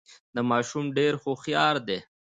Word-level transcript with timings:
دا 0.35 0.41
ماشوم 0.51 0.85
ډېر 0.97 1.13
هوښیار 1.23 1.75
دی. 1.87 1.99